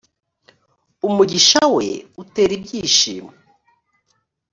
umugishawe 1.07 1.67
utera 2.21 2.51
ibyishimo. 2.59 3.31